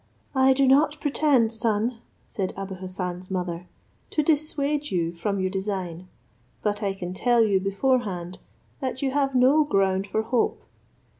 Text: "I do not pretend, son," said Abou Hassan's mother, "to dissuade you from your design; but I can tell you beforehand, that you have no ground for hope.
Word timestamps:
"I 0.33 0.53
do 0.53 0.67
not 0.67 0.99
pretend, 0.99 1.53
son," 1.53 1.99
said 2.25 2.55
Abou 2.57 2.73
Hassan's 2.73 3.29
mother, 3.29 3.67
"to 4.09 4.23
dissuade 4.23 4.89
you 4.89 5.13
from 5.13 5.39
your 5.39 5.51
design; 5.51 6.07
but 6.63 6.81
I 6.81 6.95
can 6.95 7.13
tell 7.13 7.43
you 7.43 7.59
beforehand, 7.59 8.39
that 8.79 9.03
you 9.03 9.11
have 9.11 9.35
no 9.35 9.63
ground 9.63 10.07
for 10.07 10.23
hope. 10.23 10.63